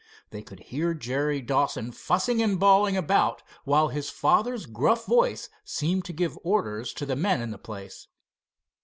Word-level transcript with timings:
They 0.31 0.41
could 0.41 0.61
hear 0.61 0.95
Jerry 0.95 1.41
Dawson 1.41 1.91
fussing 1.91 2.41
and 2.41 2.59
bawling 2.59 2.97
about, 2.97 3.43
while 3.65 3.89
his 3.89 4.09
father's 4.09 4.65
gruff 4.65 5.05
voice 5.05 5.47
seemed 5.63 6.05
to 6.05 6.11
give 6.11 6.39
orders 6.43 6.91
to 6.93 7.05
the 7.05 7.15
men 7.15 7.39
in 7.39 7.51
the 7.51 7.59
place. 7.59 8.07